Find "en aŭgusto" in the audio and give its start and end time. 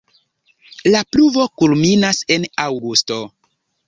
2.37-3.19